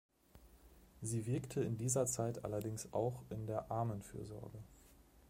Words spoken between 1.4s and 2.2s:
in dieser